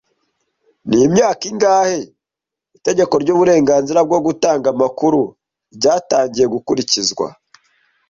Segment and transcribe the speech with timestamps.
[0.87, 1.99] Ni imyaka ingahe
[2.77, 5.21] itegeko ry'uburenganzira bwo gutanga amakuru
[5.75, 7.27] ryatangiye gukurikizwa